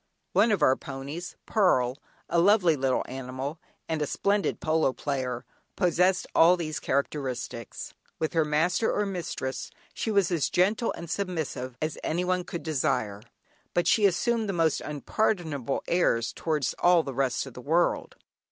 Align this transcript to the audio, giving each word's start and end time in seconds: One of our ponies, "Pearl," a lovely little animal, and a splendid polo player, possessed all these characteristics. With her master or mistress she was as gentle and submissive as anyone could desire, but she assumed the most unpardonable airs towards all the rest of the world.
One 0.33 0.51
of 0.51 0.63
our 0.63 0.75
ponies, 0.75 1.35
"Pearl," 1.45 1.95
a 2.27 2.39
lovely 2.39 2.75
little 2.75 3.05
animal, 3.07 3.59
and 3.87 4.01
a 4.01 4.07
splendid 4.07 4.59
polo 4.59 4.93
player, 4.93 5.45
possessed 5.75 6.25
all 6.33 6.57
these 6.57 6.79
characteristics. 6.79 7.93
With 8.17 8.33
her 8.33 8.43
master 8.43 8.91
or 8.91 9.05
mistress 9.05 9.69
she 9.93 10.09
was 10.09 10.31
as 10.31 10.49
gentle 10.49 10.91
and 10.93 11.07
submissive 11.07 11.77
as 11.83 11.99
anyone 12.03 12.45
could 12.45 12.63
desire, 12.63 13.21
but 13.75 13.85
she 13.85 14.07
assumed 14.07 14.49
the 14.49 14.53
most 14.53 14.81
unpardonable 14.81 15.83
airs 15.87 16.33
towards 16.33 16.73
all 16.79 17.03
the 17.03 17.13
rest 17.13 17.45
of 17.45 17.53
the 17.53 17.61
world. 17.61 18.15